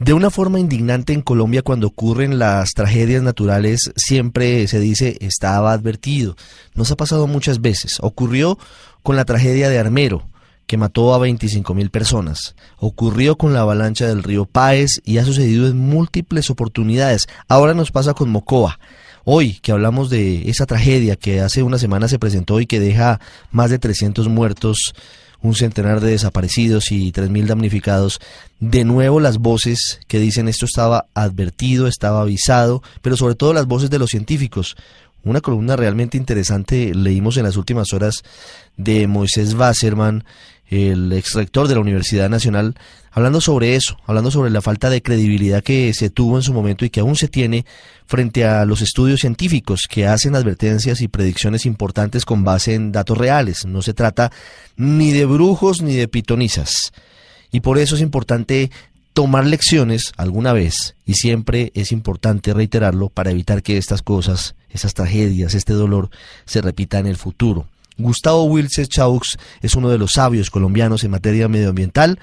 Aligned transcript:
De 0.00 0.14
una 0.14 0.30
forma 0.30 0.58
indignante 0.58 1.12
en 1.12 1.20
Colombia 1.20 1.60
cuando 1.60 1.88
ocurren 1.88 2.38
las 2.38 2.70
tragedias 2.72 3.22
naturales 3.22 3.92
siempre 3.96 4.66
se 4.66 4.80
dice 4.80 5.18
estaba 5.20 5.74
advertido. 5.74 6.36
Nos 6.74 6.90
ha 6.90 6.96
pasado 6.96 7.26
muchas 7.26 7.60
veces. 7.60 7.98
Ocurrió 8.00 8.58
con 9.02 9.16
la 9.16 9.26
tragedia 9.26 9.68
de 9.68 9.78
Armero, 9.78 10.26
que 10.66 10.78
mató 10.78 11.12
a 11.12 11.18
25 11.18 11.74
mil 11.74 11.90
personas. 11.90 12.54
Ocurrió 12.78 13.36
con 13.36 13.52
la 13.52 13.60
avalancha 13.60 14.06
del 14.06 14.22
río 14.22 14.46
Páez 14.46 15.02
y 15.04 15.18
ha 15.18 15.24
sucedido 15.26 15.68
en 15.68 15.76
múltiples 15.76 16.48
oportunidades. 16.48 17.26
Ahora 17.46 17.74
nos 17.74 17.90
pasa 17.90 18.14
con 18.14 18.30
Mocoa. 18.30 18.80
Hoy 19.24 19.58
que 19.60 19.70
hablamos 19.70 20.08
de 20.08 20.48
esa 20.48 20.64
tragedia 20.64 21.16
que 21.16 21.42
hace 21.42 21.62
una 21.62 21.76
semana 21.76 22.08
se 22.08 22.18
presentó 22.18 22.58
y 22.58 22.66
que 22.66 22.80
deja 22.80 23.20
más 23.50 23.68
de 23.68 23.78
300 23.78 24.28
muertos, 24.28 24.94
un 25.42 25.54
centenar 25.54 26.00
de 26.00 26.10
desaparecidos 26.10 26.92
y 26.92 27.12
3.000 27.12 27.46
damnificados, 27.46 28.20
de 28.58 28.84
nuevo 28.84 29.20
las 29.20 29.38
voces 29.38 30.00
que 30.06 30.18
dicen 30.18 30.48
esto 30.48 30.66
estaba 30.66 31.06
advertido, 31.14 31.86
estaba 31.86 32.22
avisado, 32.22 32.82
pero 33.02 33.16
sobre 33.16 33.34
todo 33.34 33.52
las 33.52 33.66
voces 33.66 33.90
de 33.90 33.98
los 33.98 34.10
científicos. 34.10 34.76
Una 35.22 35.40
columna 35.40 35.76
realmente 35.76 36.16
interesante 36.16 36.94
leímos 36.94 37.36
en 37.36 37.44
las 37.44 37.56
últimas 37.56 37.92
horas 37.92 38.22
de 38.76 39.06
Moisés 39.06 39.54
Wasserman, 39.54 40.24
el 40.68 41.12
ex 41.12 41.34
rector 41.34 41.68
de 41.68 41.74
la 41.74 41.80
Universidad 41.80 42.30
Nacional, 42.30 42.76
hablando 43.10 43.40
sobre 43.40 43.74
eso, 43.74 43.98
hablando 44.06 44.30
sobre 44.30 44.50
la 44.50 44.62
falta 44.62 44.88
de 44.88 45.02
credibilidad 45.02 45.62
que 45.62 45.92
se 45.92 46.10
tuvo 46.10 46.36
en 46.36 46.42
su 46.42 46.54
momento 46.54 46.84
y 46.84 46.90
que 46.90 47.00
aún 47.00 47.16
se 47.16 47.28
tiene 47.28 47.66
frente 48.06 48.44
a 48.44 48.64
los 48.64 48.80
estudios 48.80 49.20
científicos 49.20 49.86
que 49.90 50.06
hacen 50.06 50.36
advertencias 50.36 51.00
y 51.00 51.08
predicciones 51.08 51.66
importantes 51.66 52.24
con 52.24 52.44
base 52.44 52.74
en 52.74 52.92
datos 52.92 53.18
reales. 53.18 53.66
No 53.66 53.82
se 53.82 53.94
trata 53.94 54.30
ni 54.76 55.10
de 55.10 55.26
brujos 55.26 55.82
ni 55.82 55.96
de 55.96 56.08
pitonizas. 56.08 56.92
Y 57.52 57.60
por 57.60 57.78
eso 57.78 57.96
es 57.96 58.00
importante 58.00 58.70
tomar 59.12 59.46
lecciones 59.46 60.12
alguna 60.16 60.52
vez 60.52 60.96
y 61.04 61.14
siempre 61.14 61.72
es 61.74 61.92
importante 61.92 62.54
reiterarlo 62.54 63.08
para 63.08 63.30
evitar 63.30 63.62
que 63.62 63.76
estas 63.76 64.02
cosas, 64.02 64.56
esas 64.70 64.94
tragedias, 64.94 65.54
este 65.54 65.72
dolor 65.72 66.08
se 66.44 66.62
repita 66.62 66.98
en 66.98 67.06
el 67.06 67.16
futuro. 67.16 67.66
Gustavo 67.98 68.44
Wilches 68.44 68.88
Chaux 68.88 69.38
es 69.62 69.74
uno 69.74 69.90
de 69.90 69.98
los 69.98 70.12
sabios 70.12 70.50
colombianos 70.50 71.04
en 71.04 71.10
materia 71.10 71.48
medioambiental. 71.48 72.18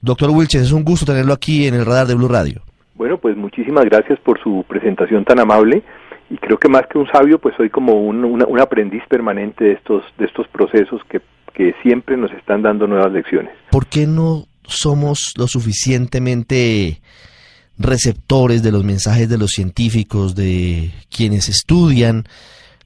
Doctor 0.00 0.30
Wilches, 0.30 0.62
es 0.62 0.72
un 0.72 0.84
gusto 0.84 1.06
tenerlo 1.06 1.32
aquí 1.32 1.66
en 1.66 1.74
el 1.74 1.86
radar 1.86 2.06
de 2.06 2.14
Blue 2.14 2.28
Radio. 2.28 2.62
Bueno, 2.94 3.18
pues 3.18 3.36
muchísimas 3.36 3.84
gracias 3.84 4.18
por 4.20 4.40
su 4.42 4.64
presentación 4.68 5.24
tan 5.24 5.40
amable 5.40 5.82
y 6.30 6.36
creo 6.38 6.58
que 6.58 6.68
más 6.68 6.86
que 6.86 6.98
un 6.98 7.06
sabio, 7.08 7.38
pues 7.38 7.54
soy 7.56 7.70
como 7.70 8.00
un, 8.00 8.60
aprendiz 8.60 9.02
permanente 9.08 9.64
de 9.64 9.72
estos, 9.72 10.02
de 10.18 10.26
estos 10.26 10.48
procesos 10.48 11.00
que, 11.08 11.20
que 11.52 11.74
siempre 11.82 12.16
nos 12.16 12.32
están 12.32 12.62
dando 12.62 12.86
nuevas 12.86 13.12
lecciones. 13.12 13.52
¿Por 13.70 13.86
qué 13.86 14.06
no 14.06 14.46
somos 14.66 15.34
lo 15.36 15.46
suficientemente 15.46 17.00
receptores 17.78 18.62
de 18.62 18.72
los 18.72 18.84
mensajes 18.84 19.28
de 19.28 19.38
los 19.38 19.50
científicos, 19.50 20.34
de 20.34 20.90
quienes 21.10 21.48
estudian 21.48 22.24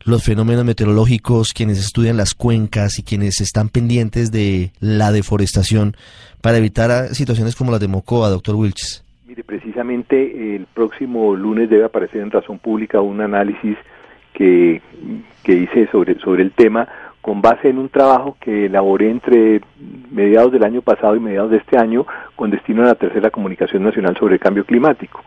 los 0.05 0.25
fenómenos 0.25 0.65
meteorológicos, 0.65 1.53
quienes 1.53 1.79
estudian 1.79 2.17
las 2.17 2.35
cuencas 2.35 2.99
y 2.99 3.03
quienes 3.03 3.41
están 3.41 3.69
pendientes 3.69 4.33
de 4.33 4.71
la 4.81 5.13
deforestación 5.13 5.97
para 6.41 6.57
evitar 6.59 7.15
situaciones 7.15 7.55
como 7.55 7.73
las 7.73 7.81
de 7.81 7.89
Mocoa, 7.89 8.31
doctor 8.31 8.55
Wilches? 8.55 9.05
Mire, 9.27 9.45
precisamente 9.45 10.57
el 10.57 10.67
próximo 10.73 11.37
lunes 11.37 11.69
debe 11.69 11.85
aparecer 11.85 12.23
en 12.23 12.31
Razón 12.31 12.59
Pública 12.59 13.01
un 13.01 13.21
análisis 13.21 13.77
que, 14.33 14.81
que 15.43 15.53
hice 15.53 15.89
sobre, 15.91 16.19
sobre 16.21 16.43
el 16.43 16.53
tema 16.53 16.89
con 17.29 17.43
base 17.43 17.69
en 17.69 17.77
un 17.77 17.91
trabajo 17.91 18.39
que 18.41 18.65
elaboré 18.65 19.11
entre 19.11 19.61
mediados 20.11 20.51
del 20.51 20.65
año 20.65 20.81
pasado 20.81 21.15
y 21.15 21.21
mediados 21.21 21.51
de 21.51 21.59
este 21.59 21.77
año 21.77 22.07
con 22.35 22.51
destino 22.51 22.83
a 22.83 22.87
la 22.87 22.95
tercera 22.95 23.29
comunicación 23.31 23.83
nacional 23.83 24.17
sobre 24.17 24.37
el 24.37 24.41
cambio 24.41 24.65
climático. 24.65 25.23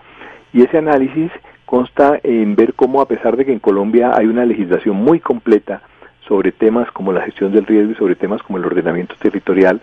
Y 0.52 0.64
ese 0.64 0.80
análisis 0.80 1.30
consta 1.64 2.20
en 2.24 2.56
ver 2.56 2.74
cómo 2.74 3.02
a 3.02 3.08
pesar 3.08 3.38
de 3.38 3.46
que 3.46 3.54
en 3.54 3.60
Colombia 3.60 4.14
hay 4.16 4.26
una 4.26 4.46
legislación 4.46 4.96
muy 4.96 5.20
completa 5.20 5.84
sobre 6.28 6.52
temas 6.52 6.90
como 6.90 7.14
la 7.14 7.22
gestión 7.22 7.52
del 7.52 7.68
riesgo 7.68 7.92
y 7.92 7.96
sobre 7.96 8.16
temas 8.16 8.42
como 8.42 8.58
el 8.58 8.66
ordenamiento 8.66 9.14
territorial, 9.22 9.80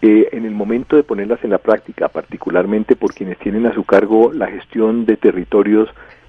eh, 0.00 0.28
en 0.30 0.44
el 0.44 0.52
momento 0.52 0.94
de 0.94 1.02
ponerlas 1.02 1.42
en 1.42 1.50
la 1.50 1.58
práctica, 1.58 2.06
particularmente 2.06 2.94
por 2.94 3.12
quienes 3.12 3.36
tienen 3.38 3.66
a 3.66 3.74
su 3.74 3.82
cargo 3.82 4.32
la 4.32 4.46
gestión 4.46 5.06
de 5.06 5.16
territorios 5.16 5.88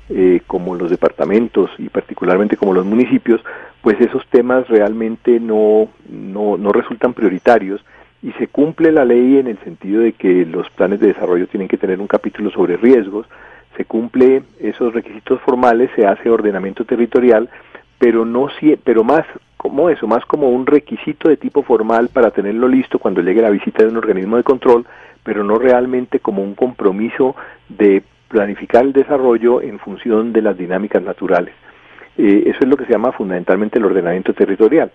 eh, 0.09 0.41
como 0.47 0.73
los 0.73 0.89
departamentos 0.89 1.69
y 1.77 1.87
particularmente 1.89 2.57
como 2.57 2.73
los 2.73 2.83
municipios, 2.83 3.41
pues 3.81 3.99
esos 4.01 4.25
temas 4.27 4.67
realmente 4.67 5.39
no, 5.39 5.87
no, 6.09 6.57
no 6.57 6.71
resultan 6.71 7.13
prioritarios 7.13 7.83
y 8.21 8.31
se 8.33 8.47
cumple 8.47 8.91
la 8.91 9.05
ley 9.05 9.37
en 9.37 9.47
el 9.47 9.57
sentido 9.59 10.01
de 10.01 10.13
que 10.13 10.45
los 10.45 10.69
planes 10.71 10.99
de 10.99 11.07
desarrollo 11.07 11.47
tienen 11.47 11.67
que 11.67 11.77
tener 11.77 12.01
un 12.01 12.07
capítulo 12.07 12.51
sobre 12.51 12.77
riesgos, 12.77 13.27
se 13.77 13.85
cumple 13.85 14.43
esos 14.59 14.93
requisitos 14.93 15.39
formales, 15.41 15.89
se 15.95 16.05
hace 16.05 16.29
ordenamiento 16.29 16.83
territorial, 16.83 17.49
pero 17.97 18.25
no 18.25 18.49
pero 18.83 19.03
más 19.03 19.25
como 19.55 19.89
eso, 19.89 20.07
más 20.07 20.25
como 20.25 20.49
un 20.49 20.65
requisito 20.65 21.29
de 21.29 21.37
tipo 21.37 21.63
formal 21.63 22.09
para 22.09 22.31
tenerlo 22.31 22.67
listo 22.67 22.99
cuando 22.99 23.21
llegue 23.21 23.41
la 23.41 23.49
visita 23.49 23.83
de 23.83 23.89
un 23.89 23.97
organismo 23.97 24.37
de 24.37 24.43
control, 24.43 24.85
pero 25.23 25.43
no 25.43 25.57
realmente 25.57 26.19
como 26.19 26.43
un 26.43 26.55
compromiso 26.55 27.35
de 27.67 28.03
planificar 28.29 28.83
el 28.83 28.93
desarrollo 28.93 29.61
en 29.61 29.79
función 29.79 30.33
de 30.33 30.41
las 30.41 30.57
dinámicas 30.57 31.03
naturales. 31.03 31.53
Eh, 32.21 32.49
eso 32.49 32.57
es 32.59 32.67
lo 32.67 32.75
que 32.75 32.83
se 32.83 32.91
llama 32.91 33.13
fundamentalmente 33.13 33.79
el 33.79 33.85
ordenamiento 33.85 34.33
territorial. 34.33 34.91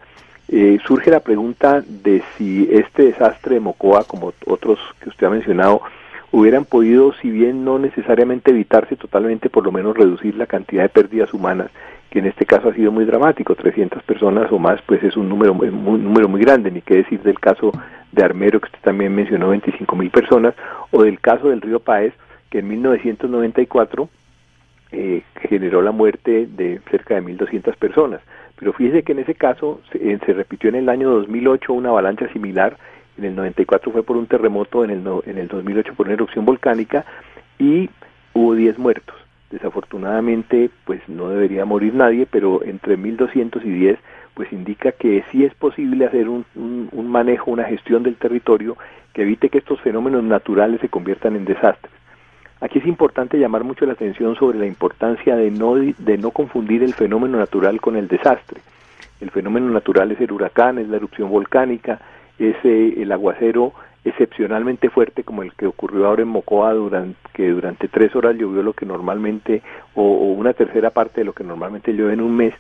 Eh, 0.49 0.77
surge 0.87 1.11
la 1.11 1.21
pregunta 1.21 1.83
de 1.83 2.23
si 2.37 2.69
este 2.71 3.05
desastre 3.05 3.55
de 3.55 3.61
Mocoa, 3.61 4.05
como 4.05 4.35
otros 4.45 4.79
que 5.01 5.09
usted 5.09 5.27
ha 5.27 5.31
mencionado, 5.31 5.81
hubieran 6.33 6.67
podido, 6.67 7.15
si 7.23 7.31
bien 7.31 7.65
no 7.65 7.79
necesariamente 7.79 8.51
evitarse 8.51 8.97
totalmente, 8.97 9.49
por 9.49 9.65
lo 9.65 9.73
menos 9.73 9.97
reducir 9.97 10.37
la 10.37 10.45
cantidad 10.45 10.83
de 10.83 10.91
pérdidas 10.91 11.33
humanas, 11.33 11.71
que 12.11 12.19
en 12.19 12.27
este 12.27 12.45
caso 12.45 12.69
ha 12.69 12.75
sido 12.75 12.93
muy 12.93 13.07
dramático, 13.07 13.55
300 13.55 14.03
personas 14.03 14.53
o 14.53 14.59
más, 14.59 14.83
pues 14.83 15.03
es 15.03 15.17
un 15.17 15.31
número 15.31 15.55
muy, 15.55 15.71
número 15.71 16.29
muy 16.29 16.43
grande, 16.43 16.71
ni 16.71 16.83
qué 16.83 16.97
decir 16.97 17.23
del 17.23 17.41
caso 17.41 17.73
de 18.13 18.23
Armero, 18.23 18.61
que 18.61 18.67
usted 18.67 18.81
también 18.83 19.15
mencionó, 19.15 19.49
25 19.49 19.97
mil 19.97 20.11
personas, 20.11 20.53
o 20.91 21.05
del 21.05 21.19
caso 21.21 21.49
del 21.49 21.63
río 21.63 21.81
Paez, 21.81 22.13
que 22.51 22.59
en 22.59 22.69
1994 22.69 24.11
eh, 24.95 25.23
generó 25.49 25.83
la 25.83 25.93
muerte 25.93 26.47
de 26.47 26.81
cerca 26.91 27.15
de 27.15 27.23
1.200 27.23 27.77
personas. 27.77 28.21
Pero 28.57 28.73
fíjese 28.73 29.03
que 29.03 29.13
en 29.13 29.19
ese 29.19 29.35
caso 29.35 29.81
se, 29.91 30.13
eh, 30.13 30.19
repitió 30.29 30.69
en 30.69 30.77
el 30.77 30.89
año 30.89 31.11
2008 31.11 31.73
una 31.73 31.91
avalancha 31.91 32.29
similar 32.33 32.77
en 33.17 33.25
el 33.25 33.37
94 33.37 33.93
fue 33.93 34.03
por 34.03 34.17
un 34.17 34.27
terremoto, 34.27 34.85
en 34.85 34.91
el, 34.91 35.03
en 35.27 35.39
el 35.39 35.49
2008 35.49 35.95
por 35.95 36.07
una 36.07 36.15
erupción 36.15 36.45
volcánica 36.45 37.05
y 37.59 37.89
hubo 38.33 38.55
10 38.55 38.79
muertos. 38.79 39.15
Desafortunadamente, 39.51 40.71
pues 40.85 41.01
no 41.09 41.29
debería 41.29 41.65
morir 41.65 41.95
nadie, 41.95 42.27
pero 42.27 42.65
entre 42.65 42.97
1200 42.97 43.65
y 43.65 43.71
10, 43.71 43.99
pues 44.35 44.53
indica 44.53 44.91
que 44.91 45.23
sí 45.31 45.45
es 45.45 45.55
posible 45.55 46.07
hacer 46.07 46.29
un, 46.29 46.45
un, 46.57 47.09
manejo, 47.09 47.53
una 47.53 47.65
gestión 47.65 48.03
del 48.03 48.17
territorio 48.17 48.77
que 49.13 49.23
evite 49.23 49.49
que 49.49 49.59
estos 49.59 49.81
fenómenos 49.81 50.25
naturales 50.25 50.81
se 50.81 50.89
conviertan 50.89 51.37
en 51.37 51.45
desastres. 51.45 51.93
Aquí 52.61 52.79
es 52.79 52.87
importante 52.87 53.39
llamar 53.39 53.65
mucho 53.65 53.85
la 53.85 53.93
atención 53.93 54.37
sobre 54.37 54.59
la 54.59 54.67
importancia 54.67 55.37
de 55.37 55.51
no, 55.51 55.75
de 55.75 56.19
no 56.19 56.31
confundir 56.31 56.83
el 56.83 56.95
fenómeno 56.95 57.39
natural 57.39 57.81
con 57.81 57.97
el 57.97 58.09
desastre. 58.09 58.61
El 59.21 59.31
fenómeno 59.31 59.71
natural 59.71 60.13
es 60.13 60.21
el 60.21 60.33
huracán, 60.33 60.79
es 60.79 60.89
la 60.89 60.97
erupción 60.97 61.31
volcánica, 61.31 62.01
es 62.39 62.57
el 62.65 63.11
aguacero 63.13 63.73
excepcionalmente 64.05 64.91
fuerte 64.91 65.25
como 65.25 65.43
el 65.43 65.55
que 65.55 65.67
ocurrió 65.67 66.07
ahora 66.07 66.23
en 66.23 66.29
Mocoa 66.29 66.75
durante 66.75 67.17
que 67.33 67.49
durante 67.49 67.89
tres 67.89 68.15
horas 68.15 68.37
llovió 68.37 68.63
lo 68.63 68.75
que 68.75 68.87
normalmente 68.87 69.63
o, 69.95 70.03
una 70.03 70.53
tercera 70.53 70.91
parte 70.91 71.23
de 71.23 71.25
lo 71.25 71.33
que 71.33 71.43
normalmente 71.43 71.93
llueve 71.93 72.13
en 72.13 72.21
un 72.21 72.37
mes 72.37 72.55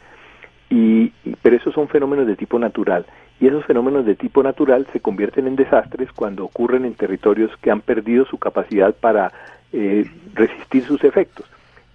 y, 0.70 1.12
pero 1.42 1.56
esos 1.56 1.74
son 1.74 1.88
fenómenos 1.88 2.26
de 2.26 2.36
tipo 2.36 2.58
natural 2.58 3.04
y 3.40 3.46
esos 3.46 3.64
fenómenos 3.66 4.06
de 4.06 4.14
tipo 4.14 4.42
natural 4.42 4.86
se 4.92 5.00
convierten 5.00 5.46
en 5.46 5.56
desastres 5.56 6.10
cuando 6.12 6.44
ocurren 6.44 6.84
en 6.84 6.94
territorios 6.94 7.50
que 7.60 7.70
han 7.70 7.82
perdido 7.82 8.24
su 8.24 8.38
capacidad 8.38 8.94
para 8.94 9.32
eh, 9.76 10.08
resistir 10.34 10.84
sus 10.84 11.02
efectos 11.02 11.46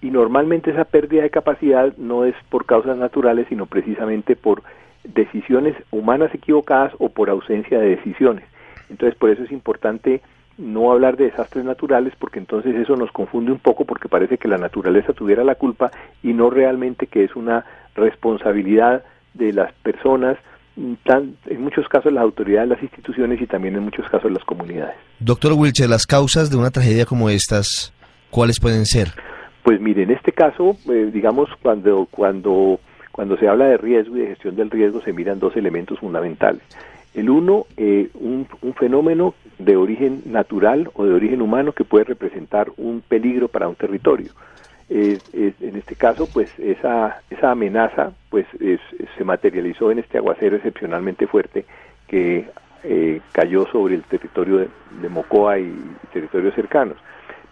y 0.02 0.12
normalmente 0.12 0.72
esa 0.72 0.84
pérdida 0.84 1.24
de 1.24 1.30
capacidad 1.30 1.96
no 1.98 2.26
es 2.26 2.36
por 2.50 2.66
causas 2.66 2.98
naturales 2.98 3.48
sino 3.48 3.68
precisamente 3.68 4.36
por 4.36 4.64
decisiones 5.04 5.76
humanas 5.92 6.34
equivocadas 6.34 6.94
o 7.00 7.10
por 7.10 7.30
ausencia 7.30 7.80
de 7.80 7.96
decisiones. 7.96 8.44
Entonces, 8.90 9.18
por 9.18 9.30
eso 9.30 9.44
es 9.44 9.52
importante 9.52 10.22
no 10.58 10.92
hablar 10.92 11.16
de 11.16 11.26
desastres 11.26 11.64
naturales 11.64 12.14
porque 12.20 12.40
entonces 12.40 12.76
eso 12.76 12.98
nos 12.98 13.12
confunde 13.12 13.52
un 13.52 13.60
poco 13.60 13.86
porque 13.86 14.10
parece 14.10 14.38
que 14.38 14.50
la 14.50 14.58
naturaleza 14.58 15.14
tuviera 15.14 15.44
la 15.46 15.56
culpa 15.56 15.90
y 16.22 16.34
no 16.34 16.50
realmente 16.50 17.08
que 17.08 17.24
es 17.24 17.36
una 17.36 17.64
responsabilidad 17.96 19.04
de 19.34 19.54
las 19.54 19.72
personas, 19.72 20.38
tan, 21.04 21.36
en 21.46 21.62
muchos 21.62 21.88
casos 21.88 22.12
las 22.12 22.24
autoridades, 22.24 22.70
las 22.70 22.82
instituciones 22.82 23.42
y 23.42 23.48
también 23.48 23.76
en 23.76 23.84
muchos 23.84 24.08
casos 24.10 24.32
las 24.32 24.44
comunidades. 24.44 24.96
Doctor 25.20 25.54
Wilcher, 25.54 25.90
las 25.90 26.06
causas 26.06 26.50
de 26.50 26.58
una 26.58 26.72
tragedia 26.72 27.06
como 27.06 27.30
estas, 27.30 27.94
¿cuáles 28.30 28.60
pueden 28.60 28.86
ser? 28.86 29.10
Pues 29.64 29.80
mire, 29.82 30.04
en 30.04 30.12
este 30.12 30.32
caso, 30.32 30.78
eh, 30.90 31.10
digamos, 31.14 31.50
cuando, 31.62 32.08
cuando 32.10 32.80
cuando 33.20 33.36
se 33.36 33.50
habla 33.50 33.66
de 33.66 33.76
riesgo 33.76 34.16
y 34.16 34.22
de 34.22 34.28
gestión 34.28 34.56
del 34.56 34.70
riesgo 34.70 35.02
se 35.02 35.12
miran 35.12 35.40
dos 35.40 35.54
elementos 35.58 36.00
fundamentales. 36.00 36.62
El 37.14 37.30
uno, 37.30 37.66
eh, 37.76 38.10
un, 38.14 38.48
fenómeno 38.76 39.34
de 39.58 39.76
origen 39.76 40.22
natural 40.26 40.90
o 40.94 41.04
de 41.04 41.14
origen 41.14 41.42
humano 41.42 41.74
que 41.74 41.84
puede 41.84 42.06
representar 42.06 42.72
un 42.78 43.02
peligro 43.06 43.50
para 43.50 43.68
un 43.68 43.76
territorio. 43.76 44.32
En 44.90 45.76
este 45.76 45.96
caso, 45.96 46.28
pues 46.34 46.52
esa, 46.58 47.22
esa 47.30 47.52
amenaza 47.52 48.12
pues 48.30 48.46
se 49.18 49.24
materializó 49.24 49.92
en 49.92 50.00
este 50.00 50.18
aguacero 50.18 50.56
excepcionalmente 50.56 51.28
fuerte 51.28 51.66
que 52.08 52.48
eh, 52.84 53.20
cayó 53.34 53.68
sobre 53.68 53.96
el 53.96 54.04
territorio 54.04 54.58
de, 55.02 55.10
Mocoa 55.10 55.60
y, 55.60 55.74
territorios 56.14 56.56
cercanos. 56.56 56.98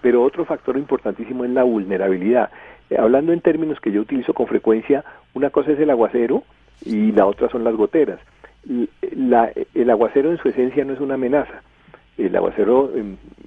Pero 0.02 0.24
otro 0.24 0.46
factor 0.46 0.78
importantísimo 0.78 1.44
es 1.44 1.52
la 1.52 1.64
vulnerabilidad. 1.64 2.50
Eh, 2.90 2.98
hablando 2.98 3.34
en 3.34 3.42
términos 3.42 3.80
que 3.82 3.92
yo 3.92 4.02
utilizo 4.02 4.34
con 4.34 4.48
frecuencia, 4.48 5.04
una 5.34 5.50
cosa 5.50 5.72
es 5.72 5.80
el 5.80 5.90
aguacero 5.90 6.44
y 6.86 7.12
la 7.12 7.26
otra 7.26 7.50
son 7.50 7.64
las 7.64 7.76
goteras. 7.76 8.20
el 9.02 9.90
aguacero 9.90 10.32
en 10.32 10.38
su 10.38 10.48
esencia 10.48 10.86
no 10.86 10.94
es 10.94 11.02
una 11.02 11.16
amenaza. 11.16 11.62
El 12.18 12.36
aguacero, 12.36 12.90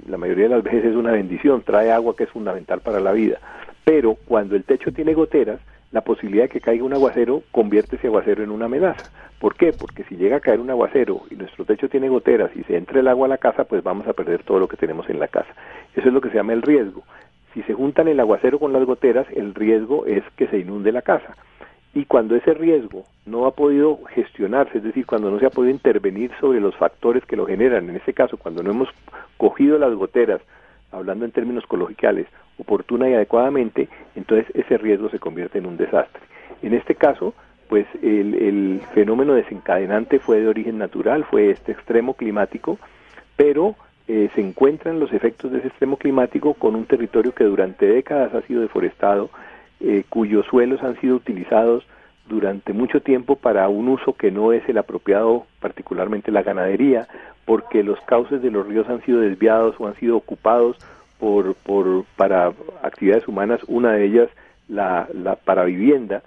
la 0.06 0.16
mayoría 0.18 0.44
de 0.44 0.56
las 0.56 0.62
veces, 0.62 0.84
es 0.84 0.96
una 0.96 1.12
bendición, 1.12 1.62
trae 1.62 1.90
agua 1.90 2.14
que 2.14 2.24
es 2.24 2.30
fundamental 2.30 2.80
para 2.80 3.00
la 3.00 3.12
vida. 3.12 3.38
Pero 3.84 4.16
cuando 4.26 4.56
el 4.56 4.64
techo 4.64 4.92
tiene 4.92 5.14
goteras, 5.14 5.60
la 5.92 6.02
posibilidad 6.02 6.44
de 6.44 6.48
que 6.48 6.60
caiga 6.60 6.84
un 6.84 6.92
aguacero 6.92 7.42
convierte 7.50 7.96
ese 7.96 8.06
aguacero 8.06 8.44
en 8.44 8.50
una 8.50 8.66
amenaza. 8.66 9.10
¿Por 9.40 9.56
qué? 9.56 9.72
Porque 9.72 10.04
si 10.04 10.16
llega 10.16 10.36
a 10.36 10.40
caer 10.40 10.60
un 10.60 10.70
aguacero 10.70 11.22
y 11.30 11.34
nuestro 11.34 11.64
techo 11.64 11.88
tiene 11.88 12.08
goteras 12.08 12.50
y 12.54 12.62
se 12.64 12.76
entra 12.76 13.00
el 13.00 13.08
agua 13.08 13.26
a 13.26 13.30
la 13.30 13.38
casa, 13.38 13.64
pues 13.64 13.82
vamos 13.82 14.06
a 14.06 14.12
perder 14.12 14.42
todo 14.42 14.58
lo 14.58 14.68
que 14.68 14.76
tenemos 14.76 15.08
en 15.08 15.18
la 15.18 15.28
casa. 15.28 15.52
Eso 15.96 16.08
es 16.08 16.14
lo 16.14 16.20
que 16.20 16.28
se 16.28 16.36
llama 16.36 16.52
el 16.52 16.62
riesgo. 16.62 17.02
Si 17.54 17.62
se 17.62 17.74
juntan 17.74 18.06
el 18.06 18.20
aguacero 18.20 18.60
con 18.60 18.72
las 18.72 18.84
goteras, 18.84 19.26
el 19.34 19.54
riesgo 19.54 20.06
es 20.06 20.22
que 20.36 20.46
se 20.46 20.58
inunde 20.58 20.92
la 20.92 21.02
casa. 21.02 21.34
Y 21.92 22.04
cuando 22.04 22.36
ese 22.36 22.54
riesgo 22.54 23.04
no 23.26 23.46
ha 23.46 23.50
podido 23.52 23.98
gestionarse, 24.10 24.78
es 24.78 24.84
decir, 24.84 25.06
cuando 25.06 25.30
no 25.30 25.40
se 25.40 25.46
ha 25.46 25.50
podido 25.50 25.72
intervenir 25.72 26.30
sobre 26.38 26.60
los 26.60 26.76
factores 26.76 27.24
que 27.24 27.34
lo 27.34 27.46
generan, 27.46 27.88
en 27.90 27.96
este 27.96 28.12
caso, 28.12 28.36
cuando 28.36 28.62
no 28.62 28.70
hemos 28.70 28.88
cogido 29.38 29.76
las 29.76 29.92
goteras, 29.94 30.40
hablando 30.92 31.24
en 31.24 31.32
términos 31.32 31.66
coloquiales, 31.66 32.26
oportuna 32.60 33.08
y 33.08 33.14
adecuadamente, 33.14 33.88
entonces 34.14 34.46
ese 34.54 34.78
riesgo 34.78 35.08
se 35.10 35.18
convierte 35.18 35.58
en 35.58 35.66
un 35.66 35.76
desastre. 35.76 36.22
En 36.62 36.74
este 36.74 36.94
caso, 36.94 37.34
pues 37.68 37.86
el, 38.02 38.80
fenómeno 38.94 39.34
desencadenante 39.34 40.18
fue 40.18 40.40
de 40.40 40.48
origen 40.48 40.78
natural, 40.78 41.24
fue 41.24 41.50
este 41.50 41.72
extremo 41.72 42.14
climático, 42.14 42.78
pero 43.36 43.76
eh, 44.08 44.28
se 44.34 44.40
encuentran 44.40 44.98
los 44.98 45.12
efectos 45.12 45.52
de 45.52 45.58
ese 45.58 45.68
extremo 45.68 45.96
climático 45.96 46.54
con 46.54 46.74
un 46.74 46.84
territorio 46.86 47.32
que 47.32 47.44
durante 47.44 47.86
décadas 47.86 48.34
ha 48.34 48.42
sido 48.42 48.62
deforestado, 48.62 49.30
eh, 49.78 50.02
cuyos 50.08 50.46
suelos 50.46 50.82
han 50.82 51.00
sido 51.00 51.14
utilizados 51.14 51.86
durante 52.28 52.72
mucho 52.72 53.00
tiempo 53.02 53.36
para 53.36 53.68
un 53.68 53.88
uso 53.88 54.14
que 54.14 54.30
no 54.30 54.52
es 54.52 54.68
el 54.68 54.78
apropiado, 54.78 55.46
particularmente 55.60 56.32
la 56.32 56.42
ganadería, 56.42 57.06
porque 57.44 57.82
los 57.82 58.00
cauces 58.02 58.42
de 58.42 58.50
los 58.50 58.66
ríos 58.66 58.88
han 58.88 59.02
sido 59.02 59.20
desviados 59.20 59.76
o 59.78 59.86
han 59.86 59.94
sido 59.96 60.16
ocupados 60.16 60.76
por, 61.20 61.54
por, 61.54 62.04
para 62.16 62.52
actividades 62.82 63.28
humanas, 63.28 63.60
una 63.68 63.92
de 63.92 64.06
ellas 64.06 64.28
la, 64.68 65.06
la 65.12 65.36
para 65.36 65.64
vivienda, 65.64 66.22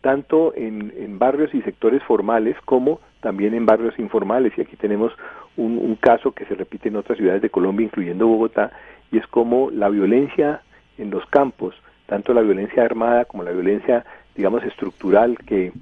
tanto 0.00 0.54
en, 0.54 1.18
barrios 1.18 1.52
y 1.54 1.62
sectores 1.62 2.02
formales 2.04 2.56
como 2.64 3.00
también 3.20 3.54
en 3.54 3.66
barrios 3.66 3.98
informales. 3.98 4.52
Y 4.56 4.60
aquí 4.60 4.76
tenemos 4.76 5.12
un, 5.56 5.78
un 5.78 5.96
caso 5.96 6.30
que 6.30 6.44
se 6.44 6.54
repite 6.54 6.88
en 6.88 6.96
otras 6.96 7.18
ciudades 7.18 7.42
de 7.42 7.50
Colombia, 7.50 7.84
incluyendo 7.84 8.28
Bogotá, 8.28 8.70
y 9.10 9.18
es 9.18 9.26
como 9.26 9.70
la 9.70 9.88
violencia 9.88 10.62
en 10.96 11.10
los 11.10 11.26
campos, 11.26 11.74
tanto 12.06 12.32
la 12.32 12.42
violencia 12.42 12.84
armada 12.84 13.24
como 13.24 13.42
la 13.42 13.50
violencia, 13.50 14.04
digamos, 14.36 14.62
estructural 14.62 15.36
que 15.38 15.72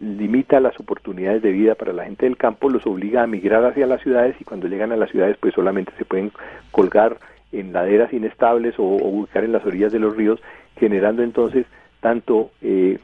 limita 0.00 0.58
las 0.58 0.78
oportunidades 0.80 1.42
de 1.42 1.52
vida 1.52 1.76
para 1.76 1.92
la 1.92 2.04
gente 2.04 2.26
del 2.26 2.36
campo, 2.36 2.68
los 2.68 2.86
obliga 2.86 3.22
a 3.22 3.26
migrar 3.26 3.64
hacia 3.64 3.86
las 3.86 4.02
ciudades 4.02 4.34
y 4.40 4.44
cuando 4.44 4.66
llegan 4.66 4.90
a 4.90 4.96
las 4.96 5.10
ciudades 5.10 5.36
pues 5.38 5.54
solamente 5.54 5.92
se 5.96 6.04
pueden 6.04 6.32
colgar 6.72 7.18
en 7.52 7.72
laderas 7.72 8.12
inestables 8.12 8.74
o, 8.78 8.82
ubicar 8.82 9.44
en 9.44 9.52
las 9.52 9.64
orillas 9.64 9.92
de 9.92 9.98
los 9.98 10.16
ríos, 10.16 10.40
generando 10.78 11.22
entonces 11.22 11.66
tanto 12.00 12.50
eh, 12.62 12.98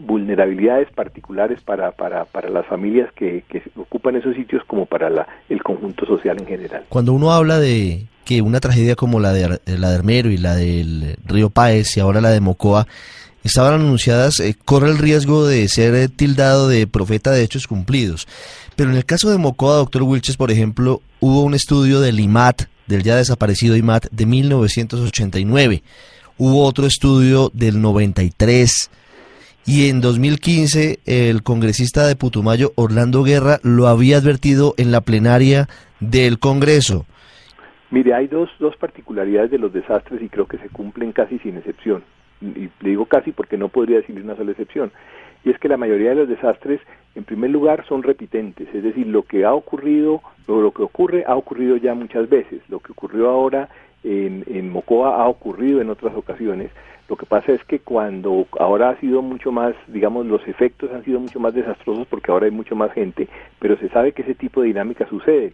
vulnerabilidades 0.00 0.90
particulares 0.90 1.60
para, 1.62 1.92
para, 1.92 2.24
para 2.24 2.48
las 2.50 2.66
familias 2.66 3.12
que, 3.14 3.44
que, 3.48 3.62
ocupan 3.76 4.16
esos 4.16 4.34
sitios 4.34 4.62
como 4.66 4.86
para 4.86 5.10
la, 5.10 5.26
el 5.48 5.62
conjunto 5.62 6.06
social 6.06 6.38
en 6.40 6.46
general. 6.46 6.84
Cuando 6.88 7.12
uno 7.12 7.32
habla 7.32 7.58
de 7.58 8.06
que 8.24 8.42
una 8.42 8.60
tragedia 8.60 8.94
como 8.94 9.20
la 9.20 9.32
de, 9.32 9.58
la 9.66 9.90
de 9.90 9.96
Armero 9.96 10.30
y 10.30 10.36
la 10.36 10.54
del 10.54 11.16
río 11.24 11.50
Páez 11.50 11.96
y 11.96 12.00
ahora 12.00 12.20
la 12.20 12.30
de 12.30 12.40
Mocoa 12.40 12.86
estaban 13.42 13.74
anunciadas, 13.74 14.38
eh, 14.40 14.56
corre 14.64 14.88
el 14.88 14.98
riesgo 14.98 15.46
de 15.46 15.66
ser 15.68 16.08
tildado 16.10 16.68
de 16.68 16.86
profeta 16.86 17.32
de 17.32 17.42
hechos 17.42 17.66
cumplidos. 17.66 18.28
Pero 18.76 18.90
en 18.90 18.96
el 18.96 19.04
caso 19.04 19.30
de 19.30 19.38
Mocoa, 19.38 19.76
doctor 19.76 20.02
Wilches, 20.02 20.36
por 20.36 20.50
ejemplo, 20.50 21.00
hubo 21.20 21.42
un 21.42 21.54
estudio 21.54 22.00
del 22.00 22.20
IMAT 22.20 22.62
del 22.86 23.02
ya 23.02 23.16
desaparecido 23.16 23.76
IMAT 23.76 24.06
de 24.10 24.26
1989. 24.26 25.82
Hubo 26.38 26.64
otro 26.64 26.86
estudio 26.86 27.50
del 27.52 27.80
93 27.80 28.90
y 29.64 29.88
en 29.88 30.00
2015 30.00 31.00
el 31.06 31.42
congresista 31.42 32.06
de 32.06 32.16
Putumayo, 32.16 32.72
Orlando 32.74 33.22
Guerra, 33.22 33.58
lo 33.62 33.86
había 33.86 34.18
advertido 34.18 34.74
en 34.76 34.90
la 34.90 35.00
plenaria 35.00 35.68
del 36.00 36.38
Congreso. 36.38 37.06
Mire, 37.90 38.14
hay 38.14 38.26
dos, 38.26 38.48
dos 38.58 38.74
particularidades 38.76 39.50
de 39.50 39.58
los 39.58 39.72
desastres 39.72 40.22
y 40.22 40.28
creo 40.28 40.46
que 40.46 40.58
se 40.58 40.68
cumplen 40.70 41.12
casi 41.12 41.38
sin 41.40 41.58
excepción. 41.58 42.02
Y 42.42 42.70
le 42.80 42.90
digo 42.90 43.06
casi 43.06 43.32
porque 43.32 43.56
no 43.56 43.68
podría 43.68 43.98
decir 43.98 44.20
una 44.20 44.36
sola 44.36 44.50
excepción. 44.50 44.90
Y 45.44 45.50
es 45.50 45.58
que 45.58 45.68
la 45.68 45.76
mayoría 45.76 46.10
de 46.10 46.16
los 46.16 46.28
desastres 46.28 46.80
en 47.14 47.24
primer 47.24 47.50
lugar, 47.50 47.84
son 47.86 48.02
repitentes, 48.02 48.68
es 48.74 48.82
decir, 48.82 49.06
lo 49.06 49.22
que 49.22 49.44
ha 49.44 49.52
ocurrido, 49.52 50.22
lo, 50.48 50.62
lo 50.62 50.70
que 50.72 50.82
ocurre 50.82 51.24
ha 51.26 51.36
ocurrido 51.36 51.76
ya 51.76 51.94
muchas 51.94 52.28
veces, 52.28 52.62
lo 52.68 52.80
que 52.80 52.92
ocurrió 52.92 53.28
ahora 53.28 53.68
en, 54.02 54.44
en 54.46 54.70
Mocoa 54.70 55.22
ha 55.22 55.28
ocurrido 55.28 55.80
en 55.80 55.90
otras 55.90 56.14
ocasiones. 56.16 56.70
Lo 57.08 57.16
que 57.16 57.26
pasa 57.26 57.52
es 57.52 57.62
que 57.64 57.80
cuando 57.80 58.46
ahora 58.58 58.90
ha 58.90 58.96
sido 59.00 59.20
mucho 59.20 59.52
más, 59.52 59.74
digamos, 59.88 60.24
los 60.24 60.46
efectos 60.48 60.90
han 60.92 61.04
sido 61.04 61.20
mucho 61.20 61.38
más 61.40 61.52
desastrosos 61.52 62.06
porque 62.06 62.30
ahora 62.32 62.46
hay 62.46 62.52
mucho 62.52 62.74
más 62.74 62.92
gente, 62.92 63.28
pero 63.58 63.76
se 63.76 63.90
sabe 63.90 64.12
que 64.12 64.22
ese 64.22 64.34
tipo 64.34 64.62
de 64.62 64.68
dinámica 64.68 65.06
sucede. 65.08 65.52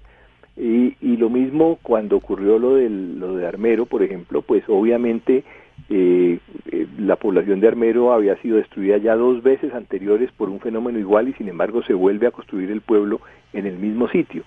Y, 0.56 0.96
y 1.00 1.17
lo 1.17 1.31
mismo 1.31 1.79
cuando 1.82 2.17
ocurrió 2.17 2.58
lo, 2.58 2.76
del, 2.76 3.19
lo 3.19 3.37
de 3.37 3.46
Armero, 3.46 3.87
por 3.87 4.02
ejemplo, 4.05 4.43
pues 4.43 4.62
obviamente 4.69 5.43
eh, 5.91 6.39
eh, 6.71 6.87
la 6.99 7.17
población 7.17 7.61
de 7.61 7.69
Armero 7.69 8.13
había 8.13 8.37
sido 8.37 8.59
destruida 8.59 8.99
ya 8.99 9.17
dos 9.17 9.43
veces 9.43 9.73
anteriores 9.73 10.31
por 10.33 10.51
un 10.51 10.61
fenómeno 10.61 10.99
igual 10.99 11.29
y 11.29 11.33
sin 11.35 11.49
embargo 11.49 11.83
se 11.83 11.95
vuelve 11.95 12.27
a 12.27 12.31
construir 12.31 12.71
el 12.71 12.83
pueblo 12.83 13.21
en 13.53 13.67
el 13.67 13.79
mismo 13.79 14.09
sitio. 14.09 14.43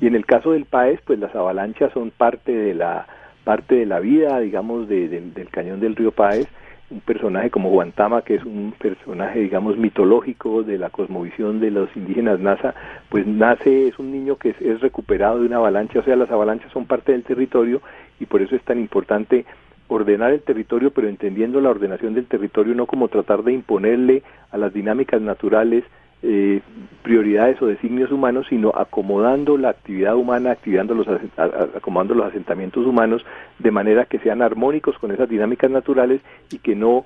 Y 0.00 0.06
en 0.06 0.14
el 0.14 0.26
caso 0.26 0.52
del 0.52 0.64
Paez, 0.64 1.00
pues 1.04 1.18
las 1.18 1.34
avalanchas 1.34 1.92
son 1.92 2.10
parte 2.10 2.52
de 2.52 2.74
la 2.74 3.06
parte 3.44 3.76
de 3.76 3.86
la 3.86 4.00
vida, 4.00 4.40
digamos, 4.40 4.88
del 4.88 5.48
cañón 5.52 5.78
del 5.78 5.94
río 5.94 6.10
Paez. 6.10 6.48
Un 6.90 7.00
personaje 7.00 7.50
como 7.50 7.70
Guantama, 7.70 8.22
que 8.22 8.34
es 8.34 8.44
un 8.44 8.74
personaje, 8.76 9.40
digamos, 9.40 9.76
mitológico 9.76 10.62
de 10.62 10.78
la 10.78 10.90
cosmovisión 10.90 11.60
de 11.60 11.70
los 11.70 11.88
indígenas 11.96 12.40
NASA, 12.40 12.74
pues 13.08 13.26
nace, 13.26 13.88
es 13.88 13.98
un 13.98 14.12
niño 14.12 14.36
que 14.36 14.50
es 14.50 14.80
recuperado 14.80 15.40
de 15.40 15.46
una 15.46 15.56
avalancha, 15.56 16.00
o 16.00 16.02
sea, 16.02 16.16
las 16.16 16.30
avalanchas 16.30 16.72
son 16.72 16.86
parte 16.86 17.12
del 17.12 17.22
territorio 17.22 17.82
y 18.20 18.26
por 18.26 18.42
eso 18.42 18.54
es 18.54 18.62
tan 18.62 18.78
importante 18.78 19.44
ordenar 19.88 20.32
el 20.32 20.40
territorio, 20.40 20.90
pero 20.90 21.08
entendiendo 21.08 21.60
la 21.60 21.70
ordenación 21.70 22.14
del 22.14 22.26
territorio 22.26 22.74
no 22.74 22.86
como 22.86 23.08
tratar 23.08 23.42
de 23.42 23.52
imponerle 23.52 24.22
a 24.50 24.58
las 24.58 24.72
dinámicas 24.72 25.20
naturales 25.20 25.84
eh, 26.22 26.60
prioridades 27.02 27.60
o 27.62 27.66
designios 27.66 28.10
humanos, 28.10 28.46
sino 28.48 28.72
acomodando 28.74 29.56
la 29.58 29.68
actividad 29.68 30.16
humana, 30.16 30.50
activando 30.50 30.94
los, 30.94 31.06
acomodando 31.36 32.14
los 32.14 32.26
asentamientos 32.26 32.86
humanos 32.86 33.24
de 33.58 33.70
manera 33.70 34.06
que 34.06 34.18
sean 34.18 34.42
armónicos 34.42 34.98
con 34.98 35.12
esas 35.12 35.28
dinámicas 35.28 35.70
naturales 35.70 36.20
y 36.50 36.58
que 36.58 36.74
no, 36.74 37.04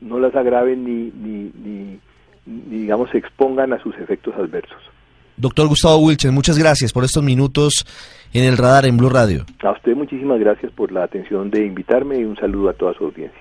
no 0.00 0.18
las 0.18 0.34
agraven 0.34 0.84
ni, 0.84 1.12
ni, 1.14 1.52
ni, 1.54 2.00
ni 2.46 2.78
digamos, 2.78 3.10
se 3.10 3.18
expongan 3.18 3.72
a 3.72 3.78
sus 3.78 3.96
efectos 3.96 4.34
adversos. 4.34 4.97
Doctor 5.38 5.68
Gustavo 5.68 5.98
Wilchen, 5.98 6.34
muchas 6.34 6.58
gracias 6.58 6.92
por 6.92 7.04
estos 7.04 7.22
minutos 7.22 7.86
en 8.32 8.44
el 8.44 8.56
radar 8.56 8.86
en 8.86 8.96
Blue 8.96 9.08
Radio. 9.08 9.44
A 9.62 9.70
usted 9.70 9.94
muchísimas 9.94 10.40
gracias 10.40 10.72
por 10.72 10.90
la 10.90 11.04
atención 11.04 11.50
de 11.50 11.64
invitarme 11.64 12.18
y 12.18 12.24
un 12.24 12.36
saludo 12.36 12.70
a 12.70 12.72
toda 12.72 12.92
su 12.94 13.04
audiencia. 13.04 13.36